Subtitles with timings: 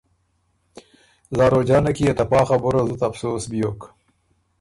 [1.37, 3.79] زاروجانه کی يې ته پا خبُره زُت افسوس بیوک